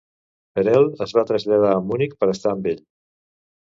Perel 0.59 0.87
es 1.07 1.13
va 1.19 1.25
traslladar 1.31 1.75
a 1.75 1.85
Munic 1.91 2.17
per 2.23 2.31
estar 2.33 2.55
amb 2.55 2.67
ell. 2.73 2.85